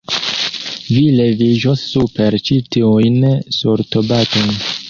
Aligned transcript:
Vi 0.95 1.03
leviĝos 1.19 1.83
super 1.91 2.39
ĉi 2.49 2.59
tiujn 2.77 3.21
sortobatojn. 3.63 4.55